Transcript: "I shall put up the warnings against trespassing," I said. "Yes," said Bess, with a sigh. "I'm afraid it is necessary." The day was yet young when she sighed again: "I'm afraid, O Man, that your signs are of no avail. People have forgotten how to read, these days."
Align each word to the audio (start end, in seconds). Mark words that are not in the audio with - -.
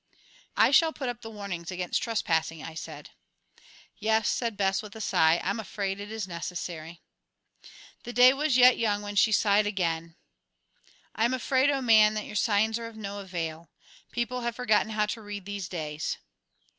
"I 0.57 0.71
shall 0.71 0.91
put 0.91 1.09
up 1.09 1.21
the 1.21 1.29
warnings 1.29 1.69
against 1.69 2.01
trespassing," 2.01 2.63
I 2.63 2.73
said. 2.73 3.11
"Yes," 3.97 4.29
said 4.29 4.57
Bess, 4.57 4.81
with 4.81 4.95
a 4.95 4.99
sigh. 4.99 5.39
"I'm 5.43 5.59
afraid 5.59 5.99
it 5.99 6.11
is 6.11 6.27
necessary." 6.27 7.01
The 8.01 8.11
day 8.11 8.33
was 8.33 8.57
yet 8.57 8.79
young 8.79 9.03
when 9.03 9.15
she 9.15 9.31
sighed 9.31 9.67
again: 9.67 10.15
"I'm 11.13 11.35
afraid, 11.35 11.69
O 11.69 11.83
Man, 11.83 12.15
that 12.15 12.25
your 12.25 12.35
signs 12.35 12.79
are 12.79 12.87
of 12.87 12.97
no 12.97 13.19
avail. 13.19 13.69
People 14.11 14.41
have 14.41 14.55
forgotten 14.55 14.89
how 14.93 15.05
to 15.05 15.21
read, 15.21 15.45
these 15.45 15.67
days." 15.67 16.17